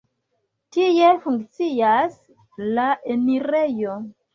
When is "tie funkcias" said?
0.77-2.19